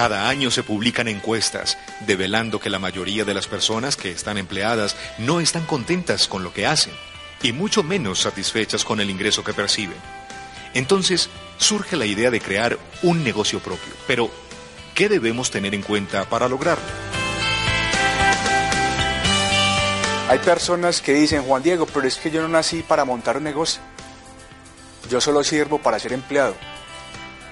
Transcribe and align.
Cada 0.00 0.30
año 0.30 0.50
se 0.50 0.62
publican 0.62 1.08
encuestas 1.08 1.76
develando 2.06 2.58
que 2.58 2.70
la 2.70 2.78
mayoría 2.78 3.26
de 3.26 3.34
las 3.34 3.46
personas 3.46 3.96
que 3.96 4.10
están 4.10 4.38
empleadas 4.38 4.96
no 5.18 5.40
están 5.40 5.66
contentas 5.66 6.26
con 6.26 6.42
lo 6.42 6.54
que 6.54 6.66
hacen 6.66 6.94
y 7.42 7.52
mucho 7.52 7.82
menos 7.82 8.20
satisfechas 8.20 8.82
con 8.82 9.00
el 9.00 9.10
ingreso 9.10 9.44
que 9.44 9.52
perciben. 9.52 9.98
Entonces 10.72 11.28
surge 11.58 11.96
la 11.96 12.06
idea 12.06 12.30
de 12.30 12.40
crear 12.40 12.78
un 13.02 13.22
negocio 13.22 13.60
propio. 13.60 13.92
Pero, 14.06 14.30
¿qué 14.94 15.10
debemos 15.10 15.50
tener 15.50 15.74
en 15.74 15.82
cuenta 15.82 16.24
para 16.24 16.48
lograrlo? 16.48 16.82
Hay 20.30 20.38
personas 20.38 21.02
que 21.02 21.12
dicen, 21.12 21.42
Juan 21.42 21.62
Diego, 21.62 21.84
pero 21.84 22.08
es 22.08 22.16
que 22.16 22.30
yo 22.30 22.40
no 22.40 22.48
nací 22.48 22.82
para 22.82 23.04
montar 23.04 23.36
un 23.36 23.44
negocio. 23.44 23.82
Yo 25.10 25.20
solo 25.20 25.44
sirvo 25.44 25.76
para 25.76 25.98
ser 25.98 26.14
empleado. 26.14 26.54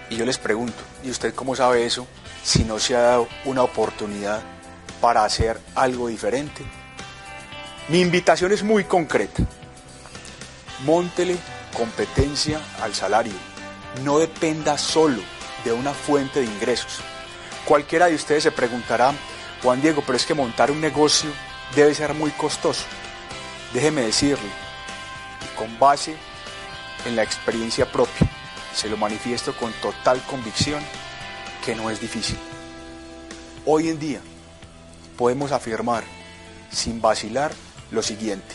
Y 0.08 0.16
yo 0.16 0.24
les 0.24 0.38
pregunto, 0.38 0.82
¿y 1.04 1.10
usted 1.10 1.34
cómo 1.34 1.54
sabe 1.54 1.84
eso 1.84 2.08
si 2.42 2.64
no 2.64 2.78
se 2.78 2.96
ha 2.96 3.00
dado 3.00 3.28
una 3.44 3.62
oportunidad 3.62 4.42
para 5.00 5.24
hacer 5.24 5.60
algo 5.74 6.08
diferente? 6.08 6.64
Mi 7.88 8.00
invitación 8.00 8.52
es 8.52 8.62
muy 8.62 8.84
concreta. 8.84 9.42
Móntele 10.84 11.36
competencia 11.76 12.60
al 12.82 12.94
salario. 12.94 13.32
No 14.04 14.18
dependa 14.18 14.76
solo 14.78 15.22
de 15.64 15.72
una 15.72 15.92
fuente 15.92 16.40
de 16.40 16.46
ingresos. 16.46 17.00
Cualquiera 17.64 18.06
de 18.06 18.14
ustedes 18.14 18.42
se 18.42 18.52
preguntará, 18.52 19.12
Juan 19.62 19.80
Diego, 19.80 20.02
pero 20.04 20.16
es 20.16 20.26
que 20.26 20.34
montar 20.34 20.70
un 20.70 20.80
negocio 20.80 21.30
debe 21.74 21.94
ser 21.94 22.14
muy 22.14 22.30
costoso. 22.32 22.84
Déjeme 23.72 24.02
decirle, 24.02 24.48
con 25.56 25.78
base 25.78 26.16
en 27.04 27.16
la 27.16 27.22
experiencia 27.22 27.90
propia, 27.90 28.28
se 28.74 28.88
lo 28.88 28.96
manifiesto 28.96 29.54
con 29.56 29.72
total 29.74 30.22
convicción 30.22 30.82
que 31.68 31.74
no 31.74 31.90
es 31.90 32.00
difícil. 32.00 32.38
Hoy 33.66 33.90
en 33.90 33.98
día 33.98 34.20
podemos 35.18 35.52
afirmar 35.52 36.02
sin 36.72 37.02
vacilar 37.02 37.52
lo 37.90 38.02
siguiente. 38.02 38.54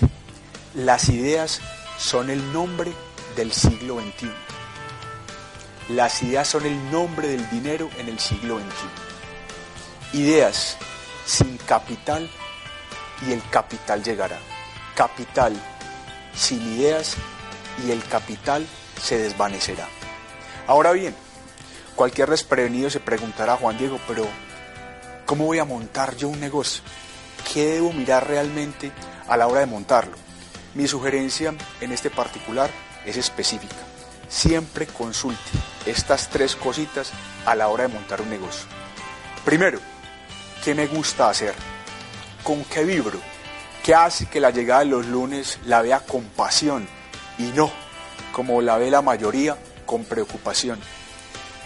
Las 0.73 1.09
ideas 1.09 1.61
son 1.99 2.31
el 2.31 2.51
nombre 2.51 2.91
del 3.35 3.51
siglo 3.51 3.99
XXI. 3.99 4.31
Las 5.89 6.23
ideas 6.23 6.47
son 6.47 6.65
el 6.65 6.91
nombre 6.91 7.27
del 7.27 7.47
dinero 7.51 7.87
en 7.99 8.09
el 8.09 8.17
siglo 8.17 8.57
XXI. 8.57 10.17
Ideas 10.17 10.77
sin 11.27 11.57
capital 11.57 12.27
y 13.27 13.31
el 13.31 13.47
capital 13.51 14.01
llegará. 14.03 14.39
Capital 14.95 15.53
sin 16.33 16.63
ideas 16.79 17.13
y 17.85 17.91
el 17.91 18.03
capital 18.05 18.65
se 18.99 19.19
desvanecerá. 19.19 19.87
Ahora 20.65 20.93
bien, 20.93 21.13
cualquier 21.95 22.29
desprevenido 22.29 22.89
se 22.89 22.99
preguntará, 22.99 23.55
Juan 23.55 23.77
Diego, 23.77 23.99
pero 24.07 24.25
¿cómo 25.25 25.45
voy 25.45 25.59
a 25.59 25.65
montar 25.65 26.15
yo 26.15 26.29
un 26.29 26.39
negocio? 26.39 26.83
¿Qué 27.53 27.65
debo 27.73 27.93
mirar 27.93 28.27
realmente 28.27 28.91
a 29.27 29.37
la 29.37 29.47
hora 29.47 29.61
de 29.61 29.65
montarlo? 29.65 30.15
Mi 30.75 30.87
sugerencia 30.87 31.53
en 31.81 31.91
este 31.91 32.09
particular 32.09 32.69
es 33.05 33.17
específica. 33.17 33.75
Siempre 34.27 34.87
consulte 34.87 35.41
estas 35.85 36.29
tres 36.29 36.55
cositas 36.55 37.11
a 37.45 37.55
la 37.55 37.67
hora 37.67 37.83
de 37.83 37.93
montar 37.93 38.21
un 38.21 38.29
negocio. 38.29 38.65
Primero, 39.45 39.79
¿qué 40.63 40.73
me 40.73 40.87
gusta 40.87 41.29
hacer? 41.29 41.53
¿Con 42.43 42.63
qué 42.65 42.83
vibro? 42.83 43.19
¿Qué 43.83 43.93
hace 43.93 44.27
que 44.27 44.39
la 44.39 44.49
llegada 44.49 44.79
de 44.79 44.87
los 44.87 45.05
lunes 45.05 45.59
la 45.65 45.81
vea 45.81 45.99
con 45.99 46.23
pasión 46.23 46.87
y 47.37 47.43
no 47.51 47.69
como 48.31 48.61
la 48.61 48.77
ve 48.77 48.89
la 48.89 49.01
mayoría 49.01 49.57
con 49.85 50.05
preocupación? 50.05 50.79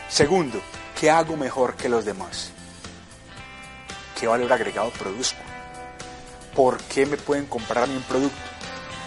Segundo, 0.10 0.62
¿qué 1.00 1.10
hago 1.12 1.38
mejor 1.38 1.76
que 1.76 1.90
los 1.90 2.06
demás? 2.06 2.52
¿Qué 4.20 4.28
valor 4.28 4.52
agregado 4.52 4.90
produzco? 4.92 5.40
¿Por 6.56 6.80
qué 6.84 7.06
me 7.06 7.18
pueden 7.18 7.46
comprar 7.46 7.88
mi 7.88 8.00
producto? 8.00 8.58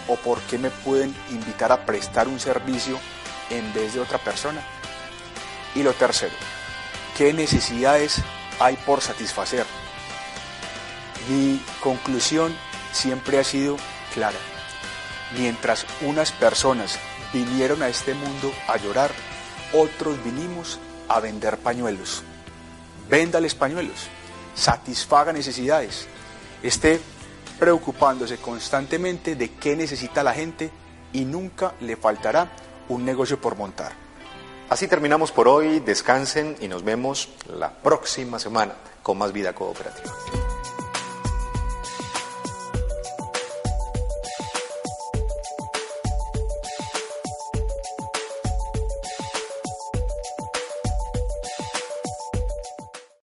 o 0.07 0.15
por 0.15 0.39
qué 0.41 0.57
me 0.57 0.69
pueden 0.69 1.15
invitar 1.29 1.71
a 1.71 1.85
prestar 1.85 2.27
un 2.27 2.39
servicio 2.39 2.99
en 3.49 3.73
vez 3.73 3.93
de 3.93 3.99
otra 3.99 4.17
persona. 4.17 4.61
Y 5.75 5.83
lo 5.83 5.93
tercero, 5.93 6.33
¿qué 7.17 7.33
necesidades 7.33 8.17
hay 8.59 8.75
por 8.77 9.01
satisfacer? 9.01 9.65
Mi 11.29 11.63
conclusión 11.81 12.55
siempre 12.91 13.39
ha 13.39 13.43
sido 13.43 13.77
clara. 14.13 14.39
Mientras 15.37 15.85
unas 16.01 16.31
personas 16.31 16.99
vinieron 17.31 17.81
a 17.83 17.87
este 17.87 18.13
mundo 18.13 18.51
a 18.67 18.77
llorar, 18.77 19.11
otros 19.71 20.21
vinimos 20.23 20.79
a 21.15 21.19
vender 21.19 21.57
pañuelos. 21.57 22.23
Véndales 23.09 23.55
pañuelos, 23.55 24.07
satisfaga 24.55 25.33
necesidades. 25.33 26.07
Este 26.63 27.01
preocupándose 27.59 28.37
constantemente 28.37 29.35
de 29.35 29.51
qué 29.51 29.75
necesita 29.75 30.23
la 30.23 30.33
gente 30.33 30.71
y 31.13 31.25
nunca 31.25 31.73
le 31.81 31.95
faltará 31.95 32.49
un 32.89 33.05
negocio 33.05 33.39
por 33.39 33.55
montar. 33.55 33.91
Así 34.69 34.87
terminamos 34.87 35.31
por 35.31 35.47
hoy, 35.47 35.79
descansen 35.79 36.55
y 36.61 36.67
nos 36.67 36.83
vemos 36.83 37.29
la 37.59 37.69
próxima 37.69 38.39
semana 38.39 38.73
con 39.03 39.17
más 39.17 39.33
vida 39.33 39.53
cooperativa. 39.53 40.40